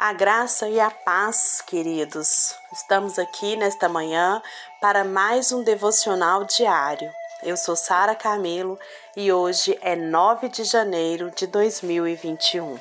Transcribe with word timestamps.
A 0.00 0.12
graça 0.12 0.68
e 0.68 0.78
a 0.78 0.92
paz, 0.92 1.60
queridos. 1.60 2.54
Estamos 2.72 3.18
aqui 3.18 3.56
nesta 3.56 3.88
manhã 3.88 4.40
para 4.80 5.02
mais 5.02 5.50
um 5.50 5.64
devocional 5.64 6.44
diário. 6.44 7.10
Eu 7.42 7.56
sou 7.56 7.74
Sara 7.74 8.14
Camilo 8.14 8.78
e 9.16 9.32
hoje 9.32 9.76
é 9.82 9.96
9 9.96 10.50
de 10.50 10.62
janeiro 10.62 11.32
de 11.32 11.48
2021. 11.48 12.78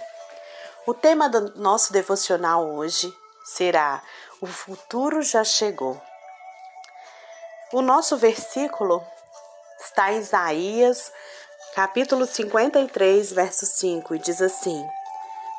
O 0.86 0.94
tema 0.94 1.28
do 1.28 1.60
nosso 1.60 1.92
devocional 1.92 2.64
hoje 2.76 3.12
será 3.44 4.04
O 4.40 4.46
futuro 4.46 5.24
já 5.24 5.44
chegou. 5.44 6.00
O 7.74 7.82
nosso 7.82 8.16
versículo 8.16 9.04
está 9.80 10.14
em 10.14 10.20
Isaías, 10.20 11.12
capítulo 11.74 12.28
53, 12.28 13.34
verso 13.34 13.66
5, 13.66 14.14
e 14.14 14.20
diz 14.20 14.40
assim: 14.40 14.88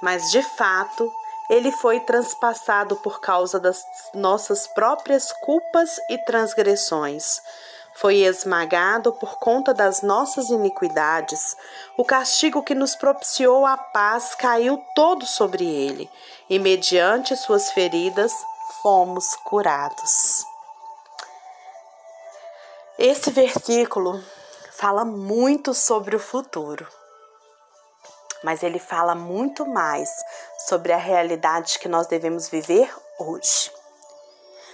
Mas 0.00 0.30
de 0.30 0.40
fato, 0.56 1.12
ele 1.48 1.72
foi 1.72 2.00
transpassado 2.00 2.96
por 2.96 3.20
causa 3.20 3.58
das 3.58 3.82
nossas 4.12 4.66
próprias 4.66 5.32
culpas 5.32 5.98
e 6.10 6.18
transgressões. 6.18 7.40
Foi 7.94 8.18
esmagado 8.18 9.12
por 9.14 9.38
conta 9.38 9.72
das 9.72 10.02
nossas 10.02 10.50
iniquidades. 10.50 11.56
O 11.96 12.04
castigo 12.04 12.62
que 12.62 12.74
nos 12.74 12.94
propiciou 12.94 13.64
a 13.66 13.76
paz 13.76 14.34
caiu 14.34 14.82
todo 14.94 15.26
sobre 15.26 15.64
ele, 15.64 16.08
e 16.48 16.58
mediante 16.58 17.34
suas 17.34 17.72
feridas 17.72 18.32
fomos 18.82 19.34
curados. 19.42 20.44
Esse 22.98 23.30
versículo 23.30 24.22
fala 24.72 25.04
muito 25.04 25.74
sobre 25.74 26.14
o 26.14 26.20
futuro 26.20 26.97
mas 28.42 28.62
ele 28.62 28.78
fala 28.78 29.14
muito 29.14 29.66
mais 29.66 30.08
sobre 30.68 30.92
a 30.92 30.96
realidade 30.96 31.78
que 31.78 31.88
nós 31.88 32.06
devemos 32.06 32.48
viver 32.48 32.92
hoje. 33.18 33.70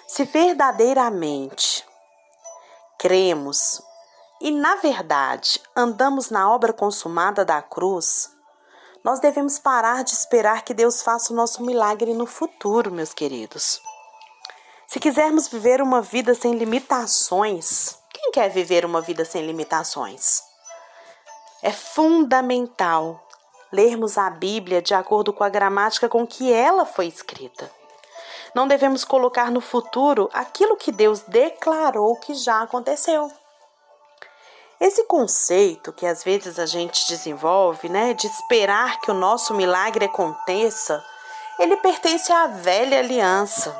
Se 0.06 0.24
verdadeiramente 0.24 1.84
cremos 2.98 3.82
e, 4.40 4.50
na 4.50 4.76
verdade, 4.76 5.60
andamos 5.74 6.30
na 6.30 6.50
obra 6.50 6.72
consumada 6.72 7.44
da 7.44 7.62
cruz, 7.62 8.30
nós 9.02 9.20
devemos 9.20 9.58
parar 9.58 10.02
de 10.04 10.12
esperar 10.12 10.62
que 10.62 10.72
Deus 10.72 11.02
faça 11.02 11.32
o 11.32 11.36
nosso 11.36 11.62
milagre 11.62 12.14
no 12.14 12.26
futuro, 12.26 12.90
meus 12.90 13.12
queridos. 13.12 13.80
Se 14.86 15.00
quisermos 15.00 15.48
viver 15.48 15.82
uma 15.82 16.00
vida 16.00 16.34
sem 16.34 16.54
limitações, 16.54 17.98
quem 18.12 18.30
quer 18.30 18.48
viver 18.48 18.84
uma 18.84 19.00
vida 19.00 19.24
sem 19.24 19.44
limitações? 19.44 20.42
É 21.62 21.72
fundamental 21.72 23.23
lermos 23.74 24.16
a 24.16 24.30
Bíblia 24.30 24.80
de 24.80 24.94
acordo 24.94 25.32
com 25.32 25.42
a 25.42 25.48
gramática 25.48 26.08
com 26.08 26.24
que 26.24 26.52
ela 26.52 26.86
foi 26.86 27.06
escrita. 27.06 27.68
Não 28.54 28.68
devemos 28.68 29.04
colocar 29.04 29.50
no 29.50 29.60
futuro 29.60 30.30
aquilo 30.32 30.76
que 30.76 30.92
Deus 30.92 31.22
declarou 31.22 32.14
que 32.20 32.34
já 32.34 32.62
aconteceu. 32.62 33.28
Esse 34.80 35.04
conceito 35.04 35.92
que 35.92 36.06
às 36.06 36.22
vezes 36.22 36.58
a 36.58 36.66
gente 36.66 37.08
desenvolve, 37.08 37.88
né, 37.88 38.14
de 38.14 38.28
esperar 38.28 39.00
que 39.00 39.10
o 39.10 39.14
nosso 39.14 39.54
milagre 39.54 40.04
aconteça, 40.04 41.04
ele 41.58 41.76
pertence 41.78 42.32
à 42.32 42.46
velha 42.46 42.98
aliança 42.98 43.76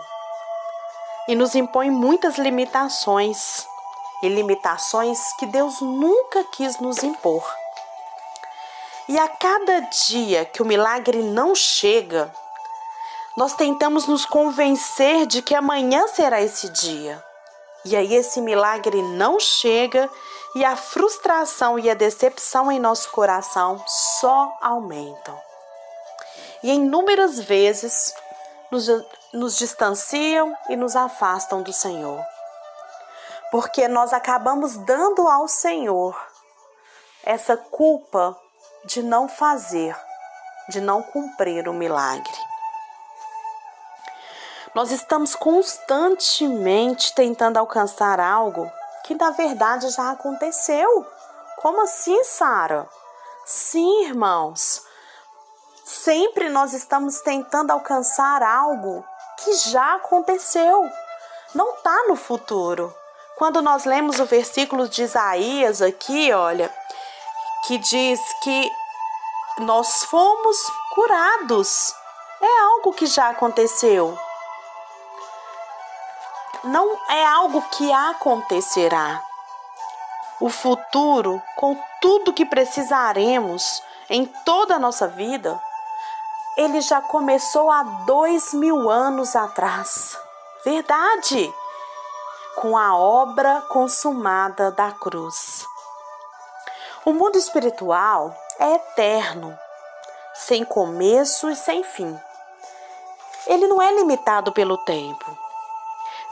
e 1.29 1.37
nos 1.37 1.55
impõe 1.55 1.91
muitas 1.91 2.37
limitações, 2.37 3.67
e 4.23 4.29
limitações 4.29 5.33
que 5.39 5.47
Deus 5.47 5.81
nunca 5.81 6.45
quis 6.45 6.79
nos 6.81 7.03
impor. 7.03 7.64
E 9.09 9.19
a 9.19 9.29
cada 9.29 9.81
dia 9.81 10.45
que 10.45 10.63
o 10.63 10.67
milagre 10.67 11.23
não 11.23 11.55
chega, 11.55 12.33
nós 13.37 13.55
tentamos 13.55 14.07
nos 14.07 14.25
convencer 14.25 15.27
de 15.27 15.43
que 15.43 15.55
amanhã 15.55 16.07
será 16.09 16.41
esse 16.41 16.69
dia. 16.71 17.23
E 17.85 17.95
aí 17.95 18.15
esse 18.15 18.41
milagre 18.41 19.03
não 19.03 19.39
chega 19.39 20.09
e 20.55 20.65
a 20.65 20.75
frustração 20.75 21.79
e 21.79 21.91
a 21.91 21.95
decepção 21.95 22.73
em 22.73 22.81
nosso 22.81 23.11
coração 23.11 23.83
só 23.87 24.57
aumentam. 24.63 25.39
E 26.63 26.71
inúmeras 26.71 27.39
vezes 27.41 28.15
nos, 28.71 28.89
nos 29.35 29.59
distanciam 29.59 30.57
e 30.71 30.77
nos 30.77 30.97
afastam 30.97 31.61
do 31.61 31.75
Senhor. 31.75 32.25
Porque 33.51 33.87
nós 33.87 34.15
acabamos 34.15 34.77
dando 34.79 35.29
ao 35.29 35.47
Senhor 35.47 36.17
essa 37.23 37.57
culpa 37.57 38.39
de 38.85 39.03
não 39.03 39.29
fazer, 39.29 39.97
de 40.69 40.81
não 40.81 41.03
cumprir 41.03 41.69
o 41.69 41.73
milagre. 41.73 42.33
Nós 44.75 44.91
estamos 44.91 45.35
constantemente 45.35 47.15
tentando 47.15 47.59
alcançar 47.59 48.19
algo 48.19 48.71
que 49.05 49.15
na 49.15 49.31
verdade 49.31 49.89
já 49.91 50.11
aconteceu. 50.11 51.07
Como 51.59 51.83
assim, 51.83 52.25
Sara? 52.25 52.89
Sim, 53.47 54.05
irmãos. 54.05 54.83
Sempre 55.85 56.49
nós 56.49 56.73
estamos 56.73 57.21
tentando 57.21 57.71
alcançar 57.71 58.43
algo 58.43 59.05
que 59.37 59.55
já 59.55 59.95
aconteceu. 59.95 60.91
Não 61.55 61.75
está 61.75 62.07
no 62.09 62.17
futuro. 62.17 62.93
Quando 63.37 63.61
nós 63.61 63.85
lemos 63.85 64.19
o 64.19 64.25
versículo 64.25 64.89
de 64.89 65.03
Isaías 65.03 65.83
aqui, 65.83 66.33
olha, 66.33 66.73
que 67.67 67.79
diz 67.79 68.21
que 68.43 68.71
nós 69.59 70.05
fomos 70.05 70.57
curados. 70.95 71.95
É 72.41 72.61
algo 72.61 72.93
que 72.93 73.07
já 73.07 73.31
aconteceu. 73.31 74.19
Não 76.65 76.99
é 77.09 77.25
algo 77.27 77.63
que 77.71 77.91
acontecerá. 77.93 79.23
O 80.41 80.51
futuro, 80.51 81.41
com 81.57 81.79
tudo 82.01 82.33
que 82.33 82.45
precisaremos 82.45 83.83
em 84.11 84.27
toda 84.45 84.75
a 84.75 84.79
nossa 84.79 85.07
vida, 85.07 85.61
ele 86.57 86.81
já 86.81 87.01
começou 87.01 87.71
há 87.71 87.83
dois 88.07 88.53
mil 88.53 88.91
anos 88.91 89.35
atrás. 89.35 90.19
Verdade! 90.65 91.55
Com 92.57 92.77
a 92.77 92.97
obra 92.97 93.63
consumada 93.69 94.71
da 94.71 94.93
cruz. 94.93 95.67
O 97.05 97.13
mundo 97.13 97.37
espiritual 97.37 98.35
é 98.59 98.77
eterno, 98.77 99.59
sem 100.33 100.65
começo 100.65 101.51
e 101.51 101.55
sem 101.55 101.85
fim. 101.85 102.19
Ele 103.47 103.67
não 103.67 103.83
é 103.83 103.95
limitado 103.95 104.51
pelo 104.53 104.79
tempo. 104.79 105.39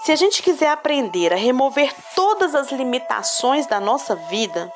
Se 0.03 0.13
a 0.13 0.17
gente 0.17 0.43
quiser 0.43 0.71
aprender 0.71 1.31
a 1.31 1.37
remover 1.37 1.95
todas 2.15 2.55
as 2.55 2.73
limitações 2.73 3.67
da 3.67 3.79
nossa 3.79 4.17
vida, 4.17 4.73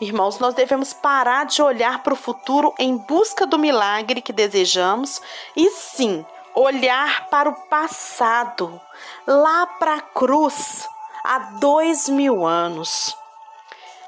irmãos, 0.00 0.38
nós 0.38 0.54
devemos 0.54 0.92
parar 0.92 1.44
de 1.44 1.60
olhar 1.60 2.04
para 2.04 2.14
o 2.14 2.16
futuro 2.16 2.72
em 2.78 2.96
busca 2.96 3.44
do 3.44 3.58
milagre 3.58 4.22
que 4.22 4.32
desejamos 4.32 5.20
e 5.56 5.70
sim 5.70 6.24
olhar 6.54 7.28
para 7.30 7.48
o 7.48 7.54
passado, 7.66 8.80
lá 9.26 9.66
para 9.66 9.96
a 9.96 10.00
cruz, 10.00 10.88
há 11.24 11.38
dois 11.58 12.08
mil 12.08 12.46
anos. 12.46 13.20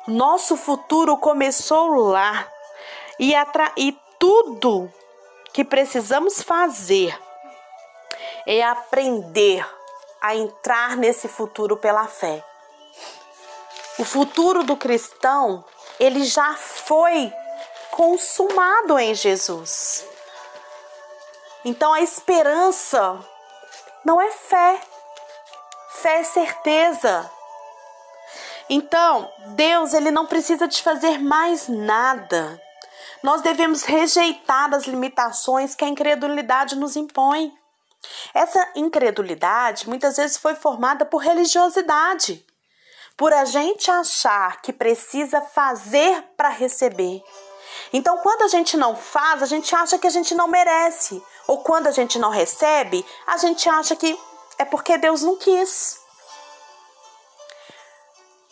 Nosso 0.06 0.56
futuro 0.56 1.16
começou 1.16 1.88
lá 1.94 2.46
e, 3.18 3.32
e 3.76 3.98
tudo 4.18 4.92
que 5.52 5.64
precisamos 5.64 6.42
fazer 6.42 7.18
é 8.46 8.62
aprender 8.62 9.66
a 10.20 10.34
entrar 10.34 10.96
nesse 10.96 11.26
futuro 11.28 11.76
pela 11.76 12.06
fé. 12.06 12.44
O 13.98 14.04
futuro 14.04 14.62
do 14.64 14.76
cristão, 14.76 15.64
ele 15.98 16.24
já 16.24 16.54
foi 16.54 17.32
consumado 17.90 18.98
em 18.98 19.14
Jesus. 19.14 20.04
Então 21.64 21.94
a 21.94 22.02
esperança 22.02 23.18
não 24.04 24.20
é 24.20 24.30
fé, 24.30 24.80
fé 25.88 26.20
é 26.20 26.24
certeza. 26.24 27.30
Então, 28.68 29.30
Deus, 29.48 29.92
ele 29.92 30.10
não 30.10 30.26
precisa 30.26 30.66
de 30.66 30.82
fazer 30.82 31.18
mais 31.18 31.68
nada. 31.68 32.60
Nós 33.22 33.40
devemos 33.40 33.82
rejeitar 33.82 34.72
as 34.74 34.86
limitações 34.86 35.74
que 35.74 35.84
a 35.84 35.88
incredulidade 35.88 36.76
nos 36.76 36.96
impõe. 36.96 37.52
Essa 38.34 38.70
incredulidade 38.74 39.88
muitas 39.88 40.16
vezes 40.16 40.36
foi 40.36 40.54
formada 40.54 41.04
por 41.04 41.18
religiosidade, 41.18 42.44
por 43.16 43.32
a 43.32 43.44
gente 43.44 43.90
achar 43.90 44.60
que 44.60 44.72
precisa 44.72 45.40
fazer 45.40 46.22
para 46.36 46.48
receber. 46.48 47.22
Então, 47.92 48.18
quando 48.18 48.42
a 48.42 48.48
gente 48.48 48.76
não 48.76 48.94
faz, 48.94 49.42
a 49.42 49.46
gente 49.46 49.74
acha 49.74 49.98
que 49.98 50.06
a 50.06 50.10
gente 50.10 50.34
não 50.34 50.48
merece. 50.48 51.22
Ou 51.46 51.58
quando 51.62 51.86
a 51.86 51.92
gente 51.92 52.18
não 52.18 52.30
recebe, 52.30 53.04
a 53.26 53.36
gente 53.36 53.68
acha 53.68 53.94
que 53.94 54.18
é 54.58 54.64
porque 54.64 54.98
Deus 54.98 55.22
não 55.22 55.36
quis. 55.36 56.03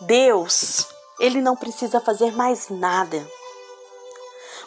Deus, 0.03 0.89
ele 1.21 1.41
não 1.41 1.55
precisa 1.55 2.01
fazer 2.01 2.33
mais 2.33 2.69
nada. 2.69 3.25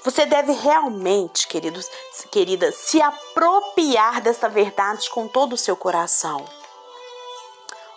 Você 0.04 0.26
deve 0.26 0.54
realmente, 0.54 1.48
queridos, 1.48 1.90
querida, 2.32 2.72
se 2.72 3.02
apropriar 3.02 4.22
dessa 4.22 4.48
verdade 4.48 5.10
com 5.10 5.28
todo 5.28 5.54
o 5.54 5.58
seu 5.58 5.76
coração. 5.76 6.46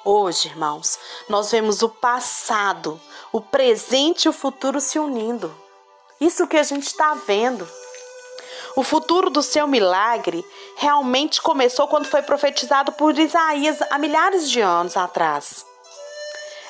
Hoje, 0.04 0.48
irmãos, 0.48 0.98
nós 1.28 1.50
vemos 1.50 1.82
o 1.82 1.88
passado, 1.88 3.00
o 3.30 3.40
presente 3.40 4.24
e 4.24 4.28
o 4.28 4.32
futuro 4.32 4.80
se 4.80 4.98
unindo. 4.98 5.54
Isso 6.20 6.46
que 6.46 6.56
a 6.56 6.62
gente 6.62 6.86
está 6.86 7.14
vendo. 7.14 7.68
O 8.74 8.82
futuro 8.82 9.28
do 9.28 9.42
seu 9.42 9.68
milagre 9.68 10.44
realmente 10.76 11.42
começou 11.42 11.86
quando 11.86 12.06
foi 12.06 12.22
profetizado 12.22 12.90
por 12.92 13.16
Isaías 13.18 13.78
há 13.90 13.98
milhares 13.98 14.50
de 14.50 14.60
anos 14.60 14.96
atrás. 14.96 15.67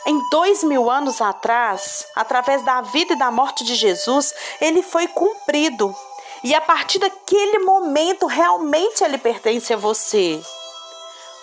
Em 0.06 0.31
dois 0.31 0.62
mil 0.62 0.91
anos 0.91 1.21
atrás, 1.21 2.06
através 2.15 2.62
da 2.62 2.81
vida 2.81 3.15
e 3.15 3.19
da 3.19 3.31
morte 3.31 3.65
de 3.65 3.75
Jesus, 3.75 4.33
ele 4.61 4.83
foi 4.83 5.06
cumprido. 5.09 5.95
E 6.43 6.55
a 6.55 6.61
partir 6.61 6.99
daquele 6.99 7.59
momento, 7.61 8.27
realmente 8.27 9.03
ele 9.03 9.19
pertence 9.19 9.73
a 9.73 9.77
você. 9.77 10.41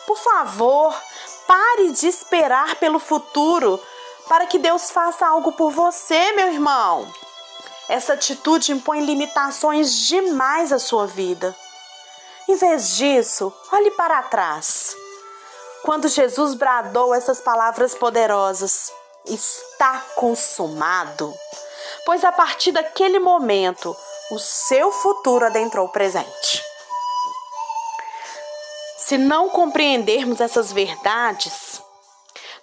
Por 0.08 0.18
favor, 0.18 0.96
pare 1.48 1.92
de 1.92 2.08
esperar 2.08 2.76
pelo 2.76 3.00
futuro 3.00 3.80
para 4.28 4.46
que 4.46 4.58
Deus 4.58 4.92
faça 4.92 5.28
algo 5.28 5.52
por 5.52 5.72
você, 5.72 6.32
meu 6.34 6.52
irmão. 6.52 7.08
Essa 7.88 8.14
atitude 8.14 8.72
impõe 8.72 9.06
limitações 9.06 9.94
demais 10.08 10.72
à 10.72 10.80
sua 10.80 11.06
vida. 11.06 11.56
Em 12.48 12.56
vez 12.56 12.96
disso, 12.96 13.54
olhe 13.72 13.92
para 13.92 14.24
trás. 14.24 14.96
Quando 15.86 16.08
Jesus 16.08 16.56
bradou 16.56 17.14
essas 17.14 17.40
palavras 17.40 17.94
poderosas, 17.94 18.92
está 19.24 20.04
consumado. 20.16 21.32
Pois 22.08 22.26
a 22.26 22.32
partir 22.32 22.72
daquele 22.72 23.20
momento, 23.20 23.96
o 24.32 24.40
seu 24.40 24.92
futuro 24.92 25.46
adentrou 25.46 25.86
o 25.86 25.92
presente. 25.92 26.64
Se 28.98 29.16
não 29.16 29.48
compreendermos 29.48 30.42
essas 30.42 30.74
verdades, 30.74 31.80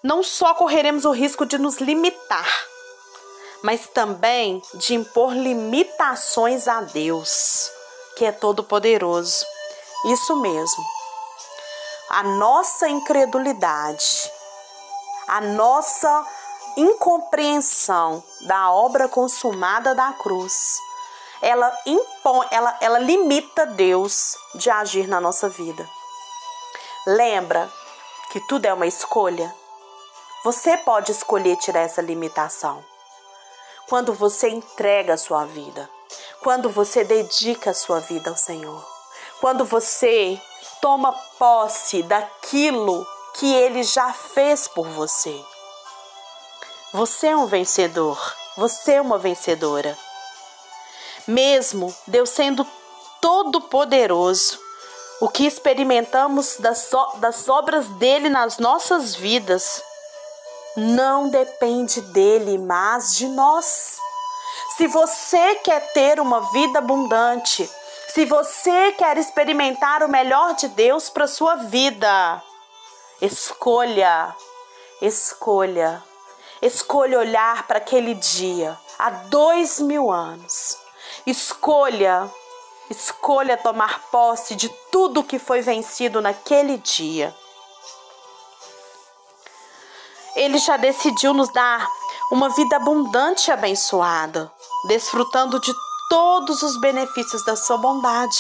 não 0.03 0.25
só 0.25 0.53
correremos 0.55 1.05
o 1.05 1.13
risco 1.13 1.47
de 1.47 1.59
nos 1.59 1.77
limitar, 1.77 2.67
mas 3.63 3.87
também 3.87 4.61
de 4.75 4.97
impor 4.97 5.33
limitações 5.33 6.67
a 6.67 6.81
Deus, 6.81 7.71
que 8.17 8.25
é 8.25 8.33
todo-poderoso. 8.33 9.47
Isso 10.07 10.35
mesmo. 10.39 11.02
A 12.13 12.23
nossa 12.23 12.91
incredulidade, 12.91 14.31
a 15.27 15.41
nossa 15.41 16.27
incompreensão 16.77 18.23
da 18.43 18.71
obra 18.71 19.09
consumada 19.09 19.95
da 19.95 20.13
cruz, 20.13 20.77
ela 21.41 21.75
impõe, 21.87 22.47
ela, 22.51 22.77
ela 22.83 22.99
limita 22.99 23.65
Deus 23.65 24.37
de 24.55 24.69
agir 24.69 25.09
na 25.09 25.23
nossa 25.23 25.49
vida. 25.49 25.89
Lembra 27.07 27.73
que 28.31 28.41
tudo 28.41 28.67
é 28.67 28.75
uma 28.75 28.87
escolha? 28.87 29.51
Você 30.45 30.77
pode 30.77 31.13
escolher 31.13 31.57
tirar 31.57 31.81
essa 31.81 32.03
limitação 32.03 32.85
quando 33.89 34.13
você 34.13 34.51
entrega 34.51 35.15
a 35.15 35.19
sua 35.19 35.47
vida, 35.47 35.89
quando 36.43 36.69
você 36.69 37.05
dedica 37.05 37.71
a 37.71 37.75
sua 37.75 38.01
vida 38.01 38.29
ao 38.29 38.37
Senhor, 38.37 38.87
quando 39.41 39.65
você 39.65 40.39
toma 40.81 41.13
posse 41.39 42.03
daquilo 42.03 43.07
que 43.35 43.55
Ele 43.55 43.83
já 43.83 44.13
fez 44.13 44.69
por 44.69 44.87
você. 44.89 45.39
Você 46.93 47.29
é 47.29 47.37
um 47.37 47.47
vencedor, 47.47 48.19
você 48.57 48.95
é 48.95 49.01
uma 49.01 49.19
vencedora. 49.19 49.97
Mesmo 51.27 51.95
Deus 52.07 52.31
sendo 52.31 52.67
todo-poderoso, 53.21 54.59
o 55.21 55.29
que 55.29 55.47
experimentamos 55.47 56.57
das, 56.59 56.91
das 57.19 57.49
obras 57.49 57.87
dele 57.99 58.29
nas 58.29 58.59
nossas 58.59 59.15
vidas 59.15 59.83
não 60.77 61.29
depende 61.29 62.01
dele, 62.01 62.59
mas 62.59 63.15
de 63.17 63.29
nós. 63.29 63.99
Se 64.77 64.87
você 64.87 65.55
quer 65.57 65.93
ter 65.93 66.19
uma 66.19 66.53
vida 66.53 66.79
abundante, 66.79 67.71
se 68.13 68.27
você 68.27 68.93
quer 68.93 69.17
experimentar 69.17 70.03
o 70.03 70.09
melhor 70.09 70.55
de 70.55 70.69
Deus 70.69 71.09
para 71.09 71.27
sua 71.27 71.55
vida, 71.57 72.43
escolha, 73.23 74.37
escolha, 75.01 76.03
escolha 76.61 77.19
olhar 77.19 77.67
para 77.67 77.79
aquele 77.79 78.13
dia 78.15 78.79
há 78.99 79.09
dois 79.09 79.81
mil 79.81 80.11
anos. 80.11 80.77
Escolha, 81.27 82.31
escolha 82.91 83.57
tomar 83.57 84.03
posse 84.11 84.57
de 84.57 84.69
tudo 84.91 85.25
que 85.25 85.39
foi 85.39 85.63
vencido 85.63 86.21
naquele 86.21 86.77
dia. 86.77 87.35
Ele 90.37 90.59
já 90.59 90.77
decidiu 90.77 91.33
nos 91.33 91.51
dar 91.51 91.89
uma 92.31 92.51
vida 92.51 92.77
abundante 92.77 93.49
e 93.49 93.53
abençoada, 93.53 94.53
desfrutando 94.87 95.59
de 95.59 95.73
todos 96.13 96.63
os 96.63 96.77
benefícios 96.77 97.43
da 97.43 97.57
sua 97.57 97.79
bondade. 97.79 98.39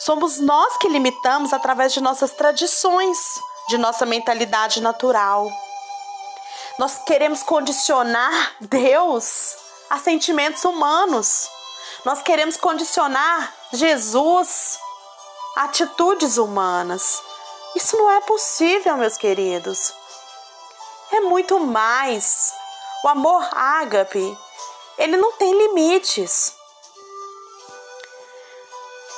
Somos 0.00 0.40
nós 0.40 0.76
que 0.78 0.88
limitamos 0.88 1.52
através 1.52 1.92
de 1.92 2.00
nossas 2.00 2.32
tradições, 2.32 3.18
de 3.68 3.78
nossa 3.78 4.04
mentalidade 4.04 4.80
natural. 4.80 5.48
Nós 6.80 6.98
queremos 7.06 7.44
condicionar 7.44 8.56
Deus 8.60 9.54
a 9.88 10.00
sentimentos 10.00 10.64
humanos. 10.64 11.48
Nós 12.04 12.20
queremos 12.20 12.56
condicionar 12.56 13.54
Jesus 13.72 14.76
a 15.54 15.66
atitudes 15.66 16.36
humanas. 16.36 17.22
Isso 17.76 17.96
não 17.96 18.10
é 18.10 18.20
possível, 18.22 18.96
meus 18.96 19.16
queridos 19.16 19.94
é 21.12 21.20
muito 21.20 21.60
mais. 21.60 22.52
O 23.04 23.08
amor 23.08 23.46
ágape, 23.52 24.36
ele 24.98 25.16
não 25.16 25.32
tem 25.32 25.52
limites. 25.56 26.61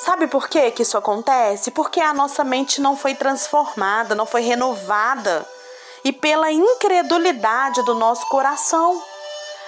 Sabe 0.05 0.27
por 0.27 0.51
que, 0.51 0.71
que 0.71 0.83
isso 0.83 0.99
acontece? 0.99 1.71
Porque 1.71 1.99
a 1.99 2.13
nossa 2.13 2.45
mente 2.45 2.79
não 2.79 2.95
foi 2.95 3.15
transformada, 3.15 4.15
não 4.15 4.27
foi 4.27 4.43
renovada. 4.43 5.49
E 6.05 6.13
pela 6.13 6.53
incredulidade 6.53 7.83
do 7.85 7.95
nosso 7.95 8.29
coração. 8.29 9.03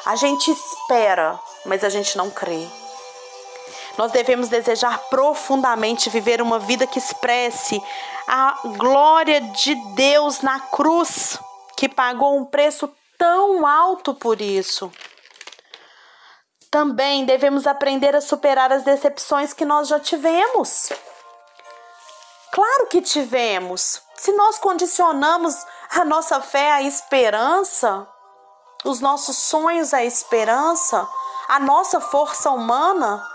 A 0.04 0.14
gente 0.14 0.50
espera, 0.50 1.40
mas 1.64 1.82
a 1.82 1.88
gente 1.88 2.18
não 2.18 2.30
crê. 2.30 2.66
Nós 3.96 4.12
devemos 4.12 4.48
desejar 4.48 4.98
profundamente 5.08 6.10
viver 6.10 6.42
uma 6.42 6.58
vida 6.58 6.86
que 6.86 6.98
expresse 6.98 7.82
a 8.28 8.58
glória 8.76 9.40
de 9.40 9.74
Deus 9.94 10.42
na 10.42 10.60
cruz 10.60 11.38
que 11.78 11.88
pagou 11.88 12.36
um 12.36 12.44
preço 12.44 12.90
tão 13.16 13.66
alto 13.66 14.12
por 14.12 14.42
isso. 14.42 14.92
Também 16.76 17.24
devemos 17.24 17.66
aprender 17.66 18.14
a 18.14 18.20
superar 18.20 18.70
as 18.70 18.82
decepções 18.82 19.54
que 19.54 19.64
nós 19.64 19.88
já 19.88 19.98
tivemos. 19.98 20.90
Claro 22.52 22.88
que 22.88 23.00
tivemos. 23.00 24.02
Se 24.14 24.30
nós 24.32 24.58
condicionamos 24.58 25.56
a 25.88 26.04
nossa 26.04 26.38
fé 26.42 26.72
à 26.72 26.82
esperança, 26.82 28.06
os 28.84 29.00
nossos 29.00 29.38
sonhos 29.38 29.94
à 29.94 30.04
esperança, 30.04 31.08
a 31.48 31.58
nossa 31.60 31.98
força 31.98 32.50
humana, 32.50 33.26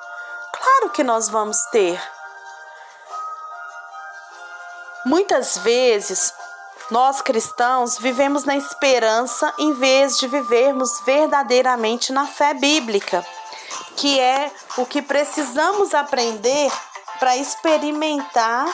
claro 0.53 0.91
que 0.91 1.03
nós 1.03 1.27
vamos 1.27 1.57
ter. 1.71 1.99
Muitas 5.03 5.57
vezes 5.57 6.31
nós 6.91 7.21
cristãos 7.21 7.97
vivemos 7.97 8.43
na 8.43 8.57
esperança 8.57 9.53
em 9.57 9.73
vez 9.73 10.19
de 10.19 10.27
vivermos 10.27 10.99
verdadeiramente 11.05 12.11
na 12.11 12.27
fé 12.27 12.53
bíblica, 12.53 13.25
que 13.95 14.19
é 14.19 14.51
o 14.77 14.85
que 14.85 15.01
precisamos 15.01 15.95
aprender 15.95 16.69
para 17.17 17.37
experimentar 17.37 18.67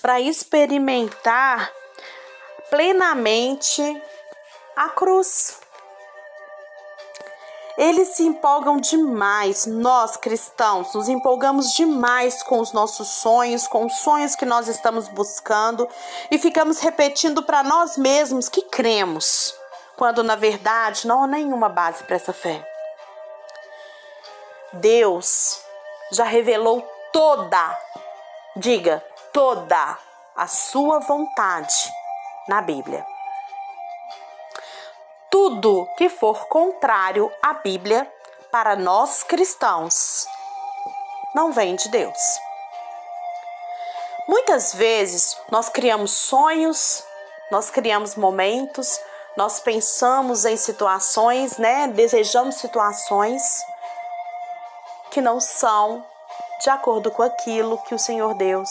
para 0.00 0.20
experimentar 0.20 1.68
plenamente 2.70 3.82
a 4.76 4.88
cruz. 4.90 5.58
Eles 7.76 8.16
se 8.16 8.22
empolgam 8.22 8.78
demais, 8.78 9.66
nós 9.66 10.16
cristãos 10.16 10.94
nos 10.94 11.08
empolgamos 11.08 11.74
demais 11.74 12.42
com 12.42 12.58
os 12.58 12.72
nossos 12.72 13.08
sonhos, 13.08 13.66
com 13.66 13.84
os 13.84 13.98
sonhos 13.98 14.34
que 14.34 14.46
nós 14.46 14.66
estamos 14.66 15.08
buscando 15.08 15.86
e 16.30 16.38
ficamos 16.38 16.78
repetindo 16.78 17.42
para 17.42 17.62
nós 17.62 17.98
mesmos 17.98 18.48
que 18.48 18.62
cremos, 18.62 19.54
quando 19.94 20.24
na 20.24 20.36
verdade 20.36 21.06
não 21.06 21.24
há 21.24 21.26
nenhuma 21.26 21.68
base 21.68 22.02
para 22.04 22.16
essa 22.16 22.32
fé. 22.32 22.66
Deus 24.72 25.60
já 26.12 26.24
revelou 26.24 26.80
toda, 27.12 27.78
diga, 28.56 29.04
toda 29.34 29.98
a 30.34 30.46
sua 30.46 30.98
vontade 31.00 31.92
na 32.48 32.62
Bíblia 32.62 33.15
tudo 35.36 35.86
que 35.98 36.08
for 36.08 36.46
contrário 36.46 37.30
à 37.42 37.52
Bíblia 37.52 38.10
para 38.50 38.74
nós 38.74 39.22
cristãos, 39.22 40.26
não 41.34 41.52
vem 41.52 41.76
de 41.76 41.90
Deus. 41.90 42.16
Muitas 44.26 44.72
vezes 44.72 45.36
nós 45.50 45.68
criamos 45.68 46.12
sonhos, 46.12 47.04
nós 47.50 47.68
criamos 47.68 48.14
momentos, 48.14 48.98
nós 49.36 49.60
pensamos 49.60 50.46
em 50.46 50.56
situações, 50.56 51.58
né? 51.58 51.86
Desejamos 51.88 52.54
situações 52.54 53.62
que 55.10 55.20
não 55.20 55.38
são 55.38 56.02
de 56.62 56.70
acordo 56.70 57.10
com 57.10 57.22
aquilo 57.22 57.76
que 57.82 57.94
o 57.94 57.98
Senhor 57.98 58.32
Deus 58.32 58.70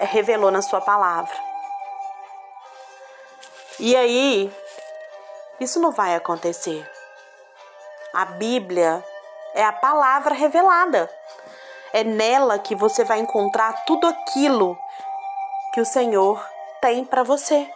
eh, 0.00 0.04
revelou 0.04 0.50
na 0.50 0.60
Sua 0.60 0.82
palavra. 0.82 1.34
E 3.78 3.96
aí, 3.96 4.54
isso 5.60 5.80
não 5.80 5.90
vai 5.90 6.14
acontecer. 6.14 6.88
A 8.14 8.24
Bíblia 8.24 9.04
é 9.54 9.64
a 9.64 9.72
palavra 9.72 10.34
revelada. 10.34 11.10
É 11.92 12.04
nela 12.04 12.58
que 12.58 12.74
você 12.74 13.04
vai 13.04 13.18
encontrar 13.18 13.84
tudo 13.84 14.06
aquilo 14.06 14.78
que 15.72 15.80
o 15.80 15.86
Senhor 15.86 16.44
tem 16.80 17.04
para 17.04 17.22
você. 17.22 17.70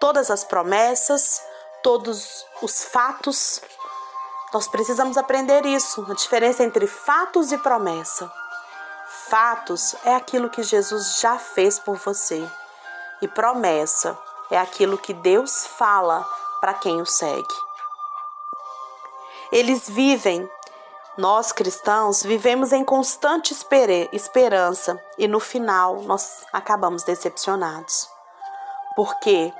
Todas 0.00 0.30
as 0.30 0.44
promessas, 0.44 1.42
todos 1.82 2.46
os 2.62 2.84
fatos. 2.84 3.60
Nós 4.52 4.68
precisamos 4.68 5.16
aprender 5.16 5.66
isso, 5.66 6.06
a 6.10 6.14
diferença 6.14 6.62
entre 6.62 6.86
fatos 6.86 7.52
e 7.52 7.58
promessa. 7.58 8.30
Fatos 9.28 9.94
é 10.04 10.14
aquilo 10.14 10.50
que 10.50 10.62
Jesus 10.62 11.20
já 11.20 11.38
fez 11.38 11.78
por 11.78 11.96
você, 11.96 12.48
e 13.22 13.28
promessa 13.28 14.16
é 14.50 14.58
aquilo 14.58 14.98
que 14.98 15.12
Deus 15.12 15.66
fala 15.66 16.26
para 16.66 16.74
quem 16.74 17.00
o 17.00 17.06
segue. 17.06 17.54
Eles 19.52 19.88
vivem, 19.88 20.50
nós 21.16 21.52
cristãos 21.52 22.24
vivemos 22.24 22.72
em 22.72 22.84
constante 22.84 23.54
esperança 24.12 25.00
e 25.16 25.28
no 25.28 25.38
final 25.38 26.02
nós 26.02 26.44
acabamos 26.52 27.04
decepcionados, 27.04 28.10
porque 28.96 29.54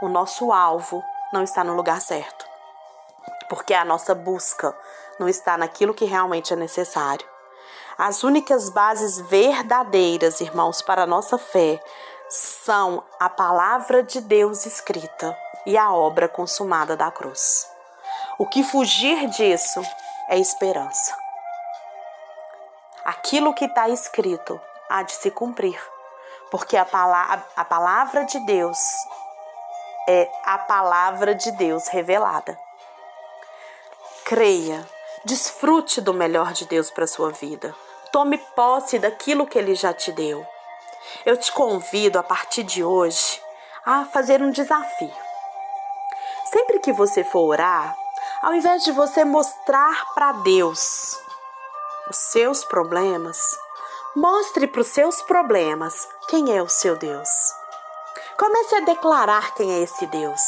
o 0.00 0.08
nosso 0.08 0.52
alvo 0.52 1.02
não 1.32 1.42
está 1.42 1.64
no 1.64 1.74
lugar 1.74 2.00
certo, 2.00 2.46
porque 3.48 3.74
a 3.74 3.84
nossa 3.84 4.14
busca 4.14 4.78
não 5.18 5.28
está 5.28 5.58
naquilo 5.58 5.92
que 5.92 6.04
realmente 6.04 6.52
é 6.52 6.56
necessário. 6.56 7.26
As 7.98 8.22
únicas 8.22 8.68
bases 8.68 9.18
verdadeiras, 9.18 10.40
irmãos, 10.40 10.80
para 10.82 11.02
a 11.02 11.06
nossa 11.06 11.36
fé 11.36 11.82
são 12.28 13.04
a 13.20 13.28
palavra 13.28 14.02
de 14.02 14.20
Deus 14.20 14.66
escrita 14.66 15.36
e 15.66 15.76
a 15.76 15.92
obra 15.92 16.28
consumada 16.28 16.96
da 16.96 17.10
cruz. 17.10 17.68
O 18.38 18.46
que 18.46 18.64
fugir 18.64 19.28
disso 19.28 19.80
é 20.28 20.38
esperança. 20.38 21.16
Aquilo 23.04 23.54
que 23.54 23.66
está 23.66 23.88
escrito 23.88 24.60
há 24.88 25.02
de 25.02 25.12
se 25.12 25.30
cumprir, 25.30 25.80
porque 26.50 26.76
a 26.76 26.84
palavra, 26.84 27.46
a 27.56 27.64
palavra 27.64 28.24
de 28.24 28.38
Deus 28.40 28.78
é 30.08 30.30
a 30.44 30.58
palavra 30.58 31.34
de 31.34 31.50
Deus 31.52 31.88
revelada. 31.88 32.58
Creia, 34.24 34.86
desfrute 35.24 36.00
do 36.00 36.14
melhor 36.14 36.52
de 36.52 36.66
Deus 36.66 36.90
para 36.90 37.06
sua 37.06 37.30
vida. 37.30 37.74
Tome 38.10 38.38
posse 38.38 38.98
daquilo 38.98 39.46
que 39.46 39.58
ele 39.58 39.74
já 39.74 39.92
te 39.92 40.12
deu. 40.12 40.53
Eu 41.24 41.36
te 41.36 41.50
convido 41.52 42.18
a 42.18 42.22
partir 42.22 42.62
de 42.62 42.84
hoje 42.84 43.40
a 43.84 44.04
fazer 44.04 44.42
um 44.42 44.50
desafio. 44.50 45.12
Sempre 46.46 46.78
que 46.78 46.92
você 46.92 47.24
for 47.24 47.48
orar, 47.48 47.96
ao 48.42 48.54
invés 48.54 48.84
de 48.84 48.92
você 48.92 49.24
mostrar 49.24 50.14
para 50.14 50.32
Deus 50.32 51.18
os 52.08 52.16
seus 52.16 52.64
problemas, 52.64 53.38
mostre 54.14 54.66
para 54.66 54.80
os 54.80 54.88
seus 54.88 55.22
problemas 55.22 56.08
quem 56.28 56.56
é 56.56 56.62
o 56.62 56.68
seu 56.68 56.96
Deus. 56.96 57.28
Comece 58.38 58.74
a 58.76 58.80
declarar 58.80 59.54
quem 59.54 59.72
é 59.72 59.80
esse 59.80 60.06
Deus. 60.06 60.40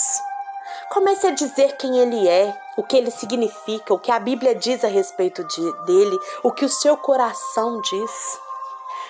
Comece 0.90 1.26
a 1.26 1.30
dizer 1.30 1.76
quem 1.76 1.98
ele 1.98 2.28
é, 2.28 2.54
o 2.76 2.82
que 2.82 2.96
ele 2.96 3.10
significa, 3.10 3.94
o 3.94 3.98
que 3.98 4.10
a 4.10 4.18
Bíblia 4.18 4.54
diz 4.54 4.84
a 4.84 4.88
respeito 4.88 5.42
de, 5.44 5.72
dele, 5.84 6.18
o 6.42 6.52
que 6.52 6.64
o 6.64 6.68
seu 6.68 6.96
coração 6.96 7.80
diz. 7.80 8.40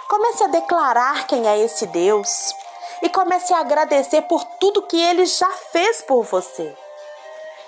Comece 0.08 0.44
a 0.44 0.48
declarar 0.48 1.26
quem 1.26 1.48
é 1.48 1.58
esse 1.58 1.86
Deus 1.86 2.54
e 3.02 3.08
comece 3.08 3.52
a 3.52 3.58
agradecer 3.58 4.22
por 4.22 4.44
tudo 4.44 4.82
que 4.82 5.00
ele 5.00 5.26
já 5.26 5.50
fez 5.72 6.02
por 6.02 6.22
você. 6.22 6.76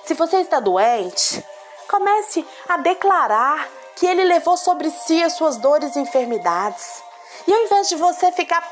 Se 0.05 0.15
você 0.15 0.39
está 0.39 0.61
doente, 0.61 1.45
comece 1.89 2.47
a 2.69 2.77
declarar 2.77 3.69
que 3.97 4.07
ele 4.07 4.25
levou 4.25 4.57
sobre 4.57 4.91
si 4.91 5.23
as 5.23 5.33
suas 5.33 5.57
dores 5.57 5.97
e 5.97 6.01
enfermidades. 6.01 7.03
E 7.47 7.53
ao 7.53 7.63
invés 7.63 7.89
de 7.89 7.97
você 7.97 8.31
ficar 8.31 8.63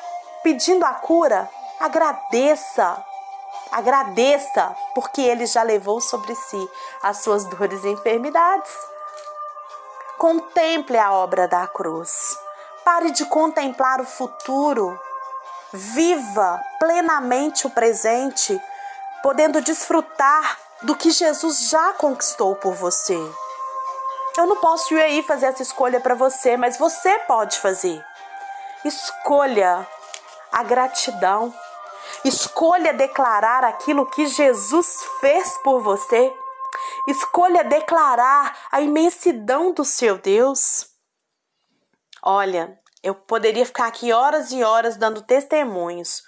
pedindo 0.42 0.84
a 0.84 0.94
cura, 0.94 1.50
agradeça. 1.80 3.04
Agradeça, 3.72 4.76
porque 4.94 5.20
ele 5.20 5.44
já 5.44 5.62
levou 5.64 6.00
sobre 6.00 6.34
si 6.36 6.70
as 7.02 7.18
suas 7.18 7.44
dores 7.46 7.82
e 7.82 7.88
enfermidades. 7.88 8.70
Contemple 10.16 10.96
a 10.96 11.12
obra 11.12 11.48
da 11.48 11.66
cruz. 11.66 12.45
Pare 12.86 13.10
de 13.10 13.26
contemplar 13.26 14.00
o 14.00 14.06
futuro. 14.06 14.96
Viva 15.72 16.62
plenamente 16.78 17.66
o 17.66 17.70
presente, 17.70 18.62
podendo 19.24 19.60
desfrutar 19.60 20.56
do 20.82 20.94
que 20.94 21.10
Jesus 21.10 21.68
já 21.68 21.94
conquistou 21.94 22.54
por 22.54 22.74
você. 22.74 23.18
Eu 24.38 24.46
não 24.46 24.58
posso 24.58 24.94
ir 24.94 25.02
aí 25.02 25.20
fazer 25.24 25.46
essa 25.46 25.64
escolha 25.64 25.98
para 25.98 26.14
você, 26.14 26.56
mas 26.56 26.76
você 26.76 27.18
pode 27.26 27.58
fazer. 27.58 28.00
Escolha 28.84 29.84
a 30.52 30.62
gratidão. 30.62 31.52
Escolha 32.24 32.94
declarar 32.94 33.64
aquilo 33.64 34.06
que 34.06 34.28
Jesus 34.28 35.04
fez 35.18 35.58
por 35.64 35.80
você. 35.80 36.32
Escolha 37.08 37.64
declarar 37.64 38.56
a 38.70 38.80
imensidão 38.80 39.72
do 39.72 39.84
seu 39.84 40.18
Deus. 40.18 40.95
Olha, 42.28 42.78
eu 43.02 43.14
poderia 43.14 43.64
ficar 43.64 43.86
aqui 43.86 44.12
horas 44.12 44.50
e 44.50 44.62
horas 44.64 44.96
dando 44.96 45.22
testemunhos 45.22 46.24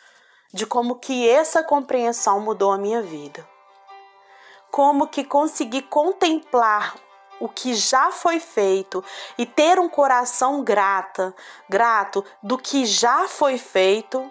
de 0.54 0.64
como 0.64 0.94
que 0.94 1.28
essa 1.28 1.62
compreensão 1.62 2.40
mudou 2.40 2.70
a 2.72 2.78
minha 2.78 3.02
vida 3.02 3.46
como 4.70 5.08
que 5.08 5.24
conseguir 5.24 5.82
contemplar 5.82 6.94
o 7.40 7.48
que 7.48 7.74
já 7.74 8.10
foi 8.10 8.40
feito 8.40 9.04
e 9.36 9.46
ter 9.46 9.78
um 9.78 9.88
coração 9.88 10.62
grata, 10.62 11.34
grato 11.68 12.24
do 12.42 12.58
que 12.58 12.84
já 12.84 13.28
foi 13.28 13.58
feito, 13.58 14.30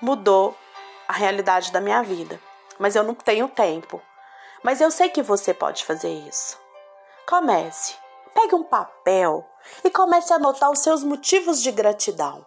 mudou 0.00 0.56
a 1.06 1.12
realidade 1.12 1.70
da 1.70 1.80
minha 1.80 2.02
vida. 2.02 2.40
Mas 2.78 2.96
eu 2.96 3.02
não 3.02 3.14
tenho 3.14 3.48
tempo. 3.48 4.00
Mas 4.62 4.80
eu 4.80 4.90
sei 4.90 5.10
que 5.10 5.22
você 5.22 5.52
pode 5.52 5.84
fazer 5.84 6.10
isso. 6.10 6.58
Comece. 7.26 8.03
Pegue 8.34 8.54
um 8.54 8.64
papel 8.64 9.46
e 9.84 9.90
comece 9.90 10.32
a 10.32 10.36
anotar 10.36 10.70
os 10.70 10.80
seus 10.80 11.04
motivos 11.04 11.62
de 11.62 11.70
gratidão. 11.70 12.44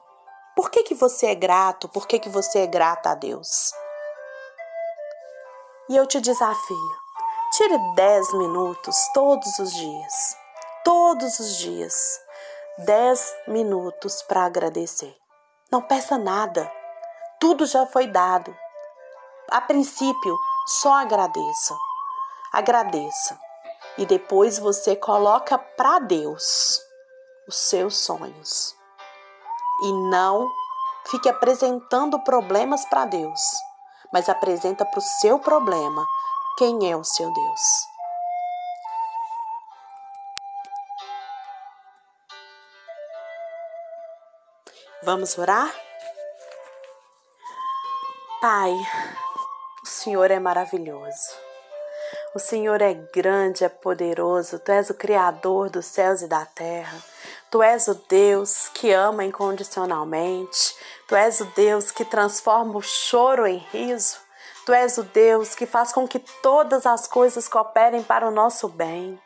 Por 0.56 0.70
que, 0.70 0.84
que 0.84 0.94
você 0.94 1.28
é 1.28 1.36
grato? 1.36 1.88
Por 1.88 2.08
que, 2.08 2.20
que 2.20 2.30
você 2.30 2.60
é 2.60 2.68
grata 2.68 3.12
a 3.12 3.16
Deus? 3.16 3.72
E 5.90 5.96
eu 5.96 6.06
te 6.06 6.20
desafio. 6.20 7.08
Tire 7.54 7.78
10 7.96 8.34
minutos 8.34 8.98
todos 9.14 9.58
os 9.60 9.74
dias. 9.74 10.38
Todos 10.84 11.40
os 11.40 11.58
dias. 11.58 12.20
10 12.80 13.36
minutos 13.48 14.22
para 14.24 14.44
agradecer. 14.44 15.16
Não 15.72 15.82
peça 15.82 16.18
nada. 16.18 16.70
Tudo 17.40 17.66
já 17.66 17.86
foi 17.86 18.08
dado. 18.08 18.54
A 19.50 19.62
princípio, 19.62 20.38
só 20.66 20.92
agradeça. 20.94 21.78
Agradeça. 22.52 23.47
E 23.98 24.06
depois 24.06 24.60
você 24.60 24.96
coloca 24.96 25.58
para 25.58 26.00
Deus 26.00 26.80
os 27.48 27.56
seus 27.56 27.98
sonhos. 27.98 28.76
E 29.84 29.92
não 30.10 30.48
fique 31.10 31.30
apresentando 31.30 32.20
problemas 32.24 32.86
para 32.86 33.06
Deus 33.06 33.40
mas 34.12 34.30
apresenta 34.30 34.86
para 34.86 35.00
o 35.00 35.02
seu 35.02 35.40
problema 35.40 36.06
quem 36.58 36.92
é 36.92 36.96
o 36.96 37.04
seu 37.04 37.32
Deus. 37.32 37.62
Vamos 45.04 45.38
orar? 45.38 45.74
Pai, 48.42 48.74
o 49.84 49.86
Senhor 49.86 50.30
é 50.32 50.40
maravilhoso. 50.40 51.47
O 52.38 52.40
Senhor 52.40 52.84
é 52.84 52.94
grande, 52.94 53.64
é 53.64 53.68
poderoso, 53.68 54.60
Tu 54.60 54.72
és 54.72 54.92
o 54.92 54.94
Criador 54.94 55.72
dos 55.72 55.88
céus 55.88 56.22
e 56.22 56.28
da 56.28 56.46
terra. 56.46 56.96
Tu 57.50 57.64
és 57.64 57.88
o 57.88 57.96
Deus 58.08 58.70
que 58.76 58.92
ama 58.92 59.26
incondicionalmente. 59.26 60.76
Tu 61.08 61.16
és 61.16 61.40
o 61.42 61.46
Deus 61.56 61.90
que 61.90 62.06
transforma 62.06 62.78
o 62.78 62.82
choro 62.84 63.48
em 63.48 63.58
riso. 63.72 64.20
Tu 64.68 64.72
és 64.72 65.00
o 65.00 65.04
Deus 65.04 65.56
que 65.56 65.66
faz 65.66 65.92
com 65.92 66.08
que 66.08 66.20
todas 66.20 66.86
as 66.86 67.08
coisas 67.08 67.48
cooperem 67.48 68.04
para 68.04 68.28
o 68.28 68.32
nosso 68.32 68.68
bem. 68.68 69.20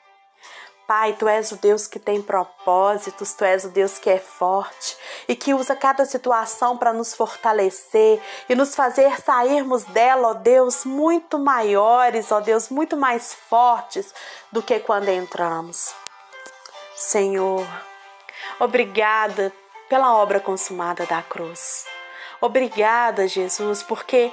Pai, 0.91 1.13
tu 1.13 1.25
és 1.25 1.49
o 1.53 1.55
Deus 1.55 1.87
que 1.87 1.97
tem 1.97 2.21
propósitos, 2.21 3.31
tu 3.31 3.45
és 3.45 3.63
o 3.63 3.69
Deus 3.69 3.97
que 3.97 4.09
é 4.09 4.19
forte 4.19 4.97
e 5.25 5.33
que 5.37 5.53
usa 5.53 5.73
cada 5.73 6.03
situação 6.03 6.77
para 6.77 6.91
nos 6.91 7.15
fortalecer 7.15 8.21
e 8.49 8.55
nos 8.55 8.75
fazer 8.75 9.21
sairmos 9.21 9.85
dela, 9.85 10.27
ó 10.27 10.33
Deus, 10.33 10.83
muito 10.83 11.39
maiores, 11.39 12.29
ó 12.29 12.41
Deus, 12.41 12.67
muito 12.67 12.97
mais 12.97 13.33
fortes 13.33 14.13
do 14.51 14.61
que 14.61 14.81
quando 14.81 15.07
entramos. 15.07 15.95
Senhor, 16.93 17.65
obrigada 18.59 19.49
pela 19.87 20.13
obra 20.17 20.41
consumada 20.41 21.05
da 21.05 21.21
cruz. 21.21 21.85
Obrigada, 22.41 23.29
Jesus, 23.29 23.81
porque 23.81 24.29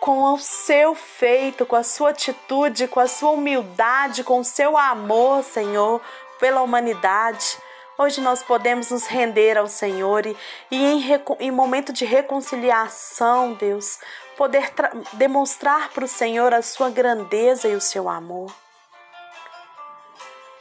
com 0.00 0.32
o 0.32 0.38
seu 0.38 0.94
feito, 0.94 1.66
com 1.66 1.76
a 1.76 1.84
sua 1.84 2.10
atitude, 2.10 2.88
com 2.88 2.98
a 2.98 3.06
sua 3.06 3.30
humildade, 3.30 4.24
com 4.24 4.40
o 4.40 4.44
seu 4.44 4.76
amor, 4.76 5.44
Senhor, 5.44 6.00
pela 6.40 6.62
humanidade. 6.62 7.58
Hoje 7.98 8.22
nós 8.22 8.42
podemos 8.42 8.90
nos 8.90 9.06
render 9.06 9.58
ao 9.58 9.68
Senhor 9.68 10.24
e, 10.24 10.34
e 10.70 10.82
em, 10.82 11.02
em 11.38 11.50
momento 11.50 11.92
de 11.92 12.06
reconciliação, 12.06 13.52
Deus, 13.52 13.98
poder 14.38 14.72
demonstrar 15.12 15.90
para 15.90 16.06
o 16.06 16.08
Senhor 16.08 16.54
a 16.54 16.62
sua 16.62 16.88
grandeza 16.88 17.68
e 17.68 17.74
o 17.74 17.80
seu 17.80 18.08
amor. 18.08 18.50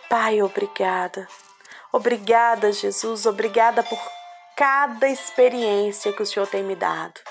Pai, 0.10 0.42
obrigada. 0.42 1.30
Obrigada, 1.94 2.74
Jesus. 2.74 3.26
Obrigada 3.26 3.84
por 3.84 4.00
cada 4.54 5.08
experiência 5.08 6.12
que 6.12 6.22
o 6.22 6.26
Senhor 6.26 6.46
tem 6.46 6.62
me 6.62 6.76
dado. 6.76 7.22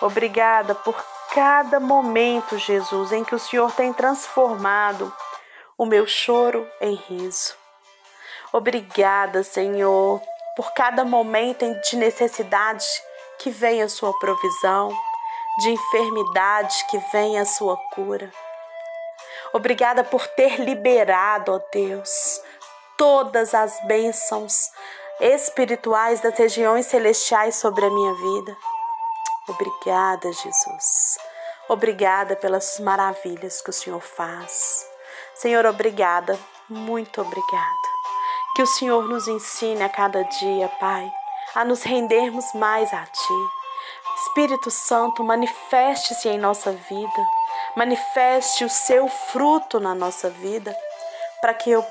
Obrigada 0.00 0.74
por 0.74 1.11
cada 1.34 1.80
momento, 1.80 2.58
Jesus, 2.58 3.10
em 3.10 3.24
que 3.24 3.34
o 3.34 3.38
Senhor 3.38 3.72
tem 3.72 3.92
transformado 3.92 5.12
o 5.78 5.86
meu 5.86 6.06
choro 6.06 6.68
em 6.80 6.94
riso. 6.94 7.54
Obrigada, 8.52 9.42
Senhor, 9.42 10.20
por 10.54 10.72
cada 10.74 11.04
momento 11.04 11.64
de 11.80 11.96
necessidade 11.96 12.84
que 13.38 13.50
vem 13.50 13.82
a 13.82 13.88
sua 13.88 14.16
provisão, 14.18 14.94
de 15.60 15.70
enfermidade 15.70 16.86
que 16.90 16.98
vem 17.10 17.38
a 17.38 17.46
sua 17.46 17.78
cura. 17.94 18.30
Obrigada 19.54 20.04
por 20.04 20.26
ter 20.26 20.60
liberado, 20.60 21.52
ó 21.54 21.60
Deus, 21.72 22.42
todas 22.98 23.54
as 23.54 23.82
bênçãos 23.86 24.70
espirituais 25.18 26.20
das 26.20 26.36
regiões 26.36 26.86
celestiais 26.86 27.56
sobre 27.56 27.86
a 27.86 27.90
minha 27.90 28.14
vida. 28.14 28.56
Obrigada, 29.48 30.32
Jesus. 30.32 31.18
Obrigada 31.68 32.36
pelas 32.36 32.78
maravilhas 32.78 33.60
que 33.60 33.70
o 33.70 33.72
Senhor 33.72 34.00
faz. 34.00 34.86
Senhor, 35.34 35.66
obrigada, 35.66 36.38
muito 36.68 37.20
obrigada. 37.20 37.92
Que 38.54 38.62
o 38.62 38.66
Senhor 38.66 39.08
nos 39.08 39.26
ensine 39.26 39.82
a 39.82 39.88
cada 39.88 40.22
dia, 40.22 40.68
Pai, 40.78 41.10
a 41.54 41.64
nos 41.64 41.82
rendermos 41.82 42.44
mais 42.54 42.92
a 42.92 43.04
Ti. 43.04 43.62
Espírito 44.22 44.70
Santo, 44.70 45.24
manifeste-se 45.24 46.28
em 46.28 46.38
nossa 46.38 46.70
vida, 46.70 47.26
manifeste 47.74 48.64
o 48.64 48.70
seu 48.70 49.08
fruto 49.08 49.80
na 49.80 49.94
nossa 49.94 50.30
vida, 50.30 50.76
para 51.40 51.54
que 51.54 51.70
eu 51.70 51.84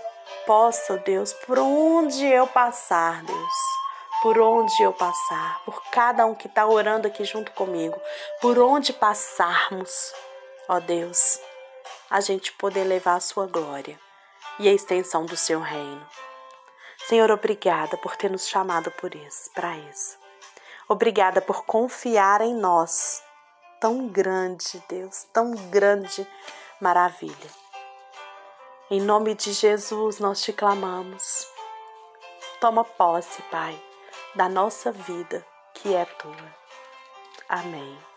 possa, 0.45 0.97
Deus, 0.97 1.33
por 1.45 1.59
onde 1.59 2.25
eu 2.25 2.47
passar, 2.47 3.23
Deus, 3.23 3.53
por 4.21 4.37
onde 4.39 4.83
eu 4.83 4.93
passar, 4.93 5.63
por 5.65 5.81
cada 5.89 6.27
um 6.27 6.35
que 6.35 6.47
está 6.47 6.67
orando 6.67 7.07
aqui 7.07 7.25
junto 7.25 7.51
comigo, 7.53 7.99
por 8.39 8.59
onde 8.59 8.93
passarmos, 8.93 10.13
ó 10.69 10.79
Deus, 10.79 11.39
a 12.07 12.21
gente 12.21 12.53
poder 12.53 12.83
levar 12.83 13.15
a 13.15 13.19
sua 13.19 13.47
glória 13.47 13.99
e 14.59 14.69
a 14.69 14.73
extensão 14.73 15.25
do 15.25 15.35
seu 15.35 15.59
reino. 15.59 16.07
Senhor, 17.07 17.31
obrigada 17.31 17.97
por 17.97 18.15
ter 18.15 18.29
nos 18.29 18.47
chamado 18.47 18.91
por 18.91 19.15
isso, 19.15 19.49
para 19.55 19.75
isso. 19.75 20.19
Obrigada 20.87 21.41
por 21.41 21.65
confiar 21.65 22.41
em 22.41 22.53
nós. 22.53 23.23
Tão 23.79 24.07
grande, 24.07 24.83
Deus, 24.87 25.23
tão 25.33 25.55
grande 25.71 26.27
maravilha. 26.79 27.49
Em 28.91 29.01
nome 29.01 29.33
de 29.33 29.51
Jesus 29.51 30.19
nós 30.19 30.43
te 30.43 30.53
clamamos. 30.53 31.47
Toma 32.59 32.83
posse, 32.83 33.41
Pai 33.43 33.90
da 34.35 34.47
nossa 34.47 34.91
vida 34.91 35.45
que 35.73 35.93
é 35.93 36.05
tua. 36.05 36.55
Amém. 37.49 38.10